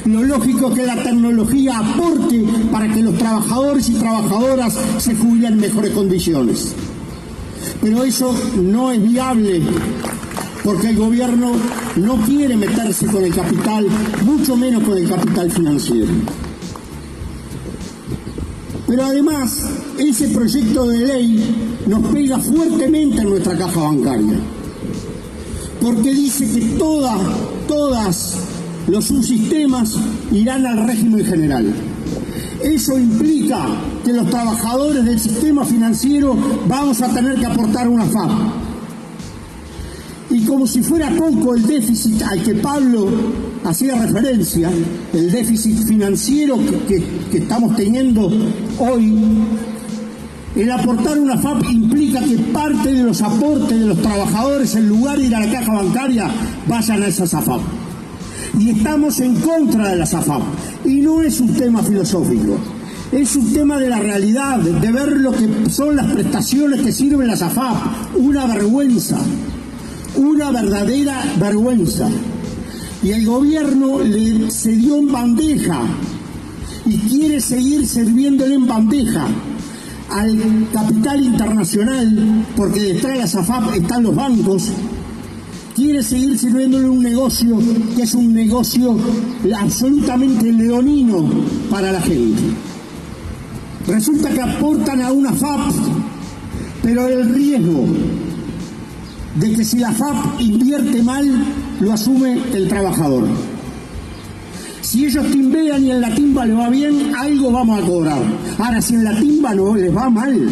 lo 0.05 0.23
lógico 0.23 0.69
es 0.69 0.75
que 0.75 0.85
la 0.85 1.01
tecnología 1.01 1.79
aporte 1.79 2.45
para 2.71 2.93
que 2.93 3.01
los 3.01 3.17
trabajadores 3.17 3.89
y 3.89 3.93
trabajadoras 3.93 4.77
se 4.99 5.15
jubilen 5.15 5.53
en 5.53 5.59
mejores 5.61 5.93
condiciones. 5.93 6.75
Pero 7.81 8.03
eso 8.03 8.33
no 8.61 8.91
es 8.91 9.01
viable 9.01 9.61
porque 10.63 10.89
el 10.89 10.97
gobierno 10.97 11.53
no 11.95 12.15
quiere 12.17 12.55
meterse 12.55 13.07
con 13.07 13.23
el 13.23 13.33
capital, 13.33 13.87
mucho 14.23 14.55
menos 14.55 14.83
con 14.83 14.97
el 14.97 15.09
capital 15.09 15.51
financiero. 15.51 16.11
Pero 18.87 19.05
además, 19.05 19.69
ese 19.97 20.27
proyecto 20.27 20.87
de 20.87 20.99
ley 20.99 21.55
nos 21.87 22.05
pega 22.07 22.37
fuertemente 22.39 23.21
en 23.21 23.29
nuestra 23.29 23.57
caja 23.57 23.79
bancaria, 23.79 24.37
porque 25.81 26.13
dice 26.13 26.47
que 26.51 26.65
todas, 26.77 27.19
todas 27.67 28.37
los 28.87 29.05
subsistemas 29.05 29.95
irán 30.31 30.65
al 30.65 30.85
régimen 30.85 31.25
general. 31.25 31.73
Eso 32.61 32.99
implica 32.99 33.65
que 34.03 34.13
los 34.13 34.29
trabajadores 34.29 35.05
del 35.05 35.19
sistema 35.19 35.65
financiero 35.65 36.35
vamos 36.67 37.01
a 37.01 37.09
tener 37.09 37.39
que 37.39 37.45
aportar 37.45 37.87
una 37.87 38.05
FAP. 38.05 38.31
Y 40.29 40.45
como 40.45 40.65
si 40.65 40.81
fuera 40.81 41.09
poco 41.09 41.55
el 41.55 41.65
déficit 41.67 42.21
al 42.21 42.41
que 42.41 42.55
Pablo 42.55 43.09
hacía 43.65 43.95
referencia, 43.95 44.71
el 45.13 45.31
déficit 45.31 45.85
financiero 45.85 46.57
que, 46.87 47.03
que 47.29 47.37
estamos 47.39 47.75
teniendo 47.75 48.31
hoy, 48.79 49.13
el 50.55 50.71
aportar 50.71 51.19
una 51.19 51.37
FAP 51.37 51.63
implica 51.71 52.21
que 52.21 52.37
parte 52.37 52.93
de 52.93 53.03
los 53.03 53.21
aportes 53.21 53.77
de 53.77 53.85
los 53.85 54.01
trabajadores, 54.01 54.75
en 54.75 54.87
lugar 54.87 55.17
de 55.17 55.27
ir 55.27 55.35
a 55.35 55.41
la 55.41 55.51
caja 55.51 55.73
bancaria, 55.73 56.29
vayan 56.67 57.03
a 57.03 57.07
esa 57.07 57.25
FAP. 57.25 57.61
Y 58.57 58.69
estamos 58.71 59.19
en 59.19 59.35
contra 59.35 59.89
de 59.89 59.97
la 59.97 60.05
SAFAP. 60.05 60.41
Y 60.85 60.95
no 61.01 61.21
es 61.21 61.39
un 61.39 61.53
tema 61.53 61.81
filosófico, 61.81 62.57
es 63.11 63.35
un 63.35 63.53
tema 63.53 63.77
de 63.77 63.89
la 63.89 63.99
realidad, 63.99 64.59
de 64.59 64.91
ver 64.91 65.17
lo 65.17 65.31
que 65.31 65.69
son 65.69 65.97
las 65.97 66.11
prestaciones 66.11 66.81
que 66.81 66.93
sirven 66.93 67.27
la 67.27 67.35
SAFAP. 67.35 68.15
Una 68.15 68.45
vergüenza, 68.47 69.19
una 70.15 70.51
verdadera 70.51 71.21
vergüenza. 71.37 72.09
Y 73.03 73.11
el 73.11 73.25
gobierno 73.25 73.99
le 73.99 74.49
cedió 74.49 74.97
en 74.97 75.11
bandeja 75.11 75.81
y 76.85 76.97
quiere 76.99 77.41
seguir 77.41 77.85
sirviéndole 77.85 78.55
en 78.55 78.67
bandeja 78.67 79.27
al 80.09 80.67
capital 80.73 81.23
internacional, 81.23 82.45
porque 82.55 82.79
detrás 82.79 83.13
de 83.13 83.19
la 83.19 83.27
SAFAP 83.27 83.75
están 83.75 84.03
los 84.03 84.15
bancos, 84.15 84.69
quiere 85.75 86.01
seguir 86.01 86.37
sirviéndole 86.37 86.87
un 86.87 87.01
negocio 87.01 87.57
que 87.95 88.03
es 88.03 88.13
un 88.13 88.33
negocio 88.33 88.97
absolutamente 89.57 90.51
leonino 90.51 91.29
para 91.69 91.91
la 91.91 92.01
gente. 92.01 92.70
Resulta 93.91 94.29
que 94.29 94.39
aportan 94.39 95.01
a 95.01 95.11
una 95.11 95.33
FAP, 95.33 95.73
pero 96.81 97.09
el 97.09 97.27
riesgo 97.35 97.87
de 99.35 99.53
que 99.53 99.65
si 99.65 99.79
la 99.79 99.91
FAP 99.91 100.39
invierte 100.39 101.03
mal, 101.03 101.27
lo 101.81 101.91
asume 101.91 102.41
el 102.53 102.69
trabajador. 102.69 103.27
Si 104.79 105.05
ellos 105.05 105.29
timbean 105.29 105.83
y 105.83 105.91
en 105.91 105.99
la 105.99 106.15
timba 106.15 106.45
le 106.45 106.53
va 106.53 106.69
bien, 106.69 107.13
algo 107.13 107.51
vamos 107.51 107.83
a 107.83 107.85
cobrar. 107.85 108.21
Ahora, 108.59 108.81
si 108.81 108.93
en 108.93 109.03
la 109.03 109.19
timba 109.19 109.53
no 109.53 109.75
les 109.75 109.93
va 109.93 110.09
mal, 110.09 110.49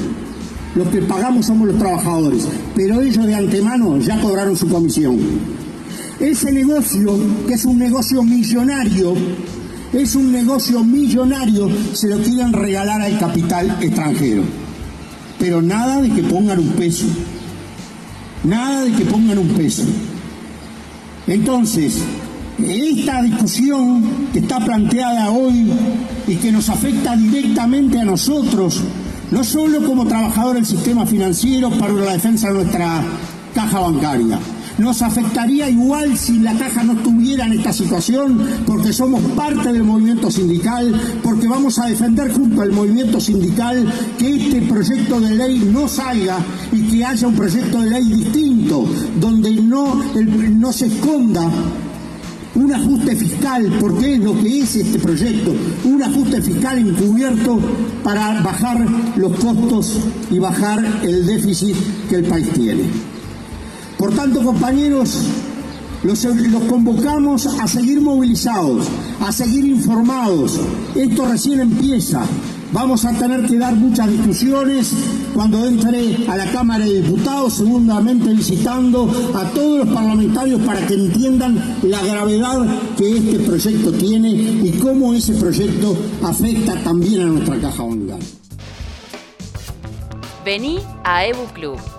los 0.76 0.88
que 0.90 1.02
pagamos 1.04 1.46
somos 1.46 1.70
los 1.70 1.78
trabajadores, 1.78 2.46
pero 2.76 3.02
ellos 3.02 3.26
de 3.26 3.36
antemano 3.36 4.00
ya 4.00 4.20
cobraron 4.20 4.58
su 4.58 4.68
comisión. 4.68 5.18
Ese 6.20 6.52
negocio, 6.52 7.18
que 7.48 7.54
es 7.54 7.64
un 7.64 7.80
negocio 7.80 8.22
millonario, 8.22 9.16
es 9.94 10.16
un 10.16 10.32
negocio 10.32 10.84
millonario, 10.84 11.70
se 11.94 12.08
lo 12.08 12.18
quieren 12.18 12.54
regalar 12.54 13.02
al 13.02 13.18
capital 13.18 13.78
extranjero. 13.82 14.44
Pero 15.40 15.62
nada 15.62 16.02
de 16.02 16.10
que 16.10 16.24
pongan 16.24 16.60
un 16.60 16.70
peso. 16.70 17.06
Nada 18.44 18.84
de 18.84 18.92
que 18.92 19.06
pongan 19.06 19.38
un 19.40 19.50
peso. 19.50 19.84
Entonces, 21.28 21.98
esta 22.58 23.22
discusión 23.22 24.30
que 24.34 24.40
está 24.40 24.60
planteada 24.60 25.32
hoy 25.32 25.72
y 26.28 26.36
que 26.36 26.52
nos 26.52 26.70
afecta 26.70 27.16
directamente 27.16 28.00
a 28.00 28.06
nosotros, 28.06 28.82
no 29.32 29.44
solo 29.44 29.86
como 29.86 30.06
trabajador 30.06 30.56
del 30.56 30.66
sistema 30.66 31.06
financiero 31.06 31.70
para 31.72 31.94
la 31.94 32.14
defensa 32.14 32.50
de 32.50 32.56
nuestra 32.56 33.04
caja 33.54 33.80
bancaria. 33.80 34.40
Nos 34.80 35.02
afectaría 35.02 35.70
igual 35.70 36.18
si 36.18 36.40
la 36.40 36.58
caja 36.58 36.84
no 36.84 36.94
estuviera 36.94 37.46
en 37.46 37.52
esta 37.52 37.74
situación, 37.74 38.42
porque 38.66 38.94
somos 38.94 39.22
parte 39.36 39.74
del 39.74 39.84
movimiento 39.84 40.32
sindical, 40.32 41.20
porque 41.22 41.50
vamos 41.50 41.78
a 41.80 41.88
defender 41.88 42.32
junto 42.32 42.62
al 42.62 42.72
movimiento 42.72 43.20
sindical 43.20 43.92
que 44.18 44.38
este 44.38 44.62
proyecto 44.62 45.20
de 45.20 45.36
ley 45.36 45.70
no 45.72 45.90
salga 45.90 46.38
y 46.72 46.84
que 46.84 47.04
haya 47.04 47.28
un 47.28 47.36
proyecto 47.36 47.82
de 47.82 47.90
ley 47.90 48.06
distinto, 48.06 48.86
donde 49.20 49.52
no, 49.52 50.02
no 50.52 50.72
se 50.72 50.86
esconda 50.86 51.52
un 52.56 52.74
ajuste 52.74 53.18
fiscal, 53.18 53.78
porque 53.82 54.14
es 54.14 54.20
lo 54.20 54.40
que 54.40 54.62
es 54.62 54.78
este 54.78 54.98
proyecto, 54.98 55.54
un 55.84 56.02
ajuste 56.04 56.42
fiscal 56.42 56.78
encubierto 56.78 57.60
para 58.02 58.42
bajar 58.42 58.86
los 59.18 59.38
costos 59.40 59.98
y 60.32 60.40
bajar 60.40 61.02
el 61.04 61.26
déficit 61.26 61.76
que 62.10 62.16
el 62.16 62.24
país 62.24 62.50
tiene. 62.54 63.19
Por 64.00 64.16
tanto, 64.16 64.42
compañeros, 64.42 65.18
los, 66.04 66.26
convocamos 66.70 67.46
a 67.46 67.68
seguir 67.68 68.00
movilizados, 68.00 68.88
a 69.20 69.30
seguir 69.34 69.66
informados. 69.66 70.58
Esto 70.96 71.26
recién 71.26 71.60
empieza. 71.60 72.22
Vamos 72.72 73.04
a 73.04 73.12
tener 73.12 73.46
que 73.46 73.58
dar 73.58 73.76
muchas 73.76 74.10
discusiones 74.10 74.94
cuando 75.36 75.66
entre 75.66 76.30
a 76.30 76.38
la 76.38 76.50
Cámara 76.50 76.86
de 76.86 77.02
Diputados, 77.02 77.56
segundamente 77.56 78.34
visitando 78.34 79.12
a 79.36 79.44
todos 79.50 79.86
los 79.86 79.94
parlamentarios 79.94 80.62
para 80.62 80.88
que 80.88 80.94
entiendan 80.94 81.78
la 81.84 82.02
gravedad 82.02 82.66
que 82.98 83.18
este 83.18 83.40
proyecto 83.40 83.92
tiene 83.92 84.30
y 84.32 84.80
cómo 84.82 85.14
ese 85.14 85.34
proyecto 85.34 85.94
afecta 86.24 86.82
también 86.86 87.24
a 87.24 87.26
nuestra 87.26 87.60
caja 87.60 87.84
bancaria. 87.84 88.26
Vení 90.46 90.80
a 91.04 91.26
Ebu 91.26 91.46
Club. 91.54 91.99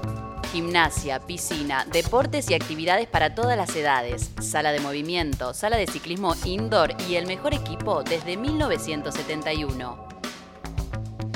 Gimnasia, 0.53 1.21
piscina, 1.21 1.85
deportes 1.85 2.51
y 2.51 2.55
actividades 2.55 3.07
para 3.07 3.37
todas 3.37 3.57
las 3.57 3.77
edades, 3.77 4.33
sala 4.41 4.73
de 4.73 4.81
movimiento, 4.81 5.55
sala 5.55 5.77
de 5.77 5.87
ciclismo 5.87 6.35
indoor 6.45 6.97
y 7.09 7.15
el 7.15 7.29
mejor 7.29 7.55
equipo 7.55 8.03
desde 8.03 8.37
1971. 8.37 10.09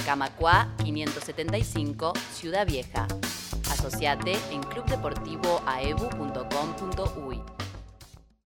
Camacua 0.05 0.75
575, 0.83 2.13
Ciudad 2.33 2.67
Vieja. 2.67 3.07
Asociate 3.71 4.37
en 4.51 4.65
clubdeportivoaebu.com.uy. 4.65 7.64